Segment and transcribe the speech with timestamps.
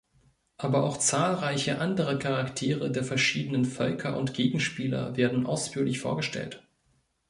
[0.57, 6.67] Aber auch zahlreiche andere Charaktere der verschiedenen Völker und Gegenspieler werden ausführlich vorgestellt.